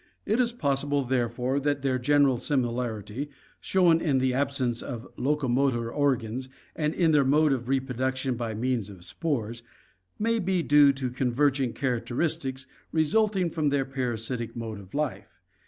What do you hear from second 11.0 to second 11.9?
convergent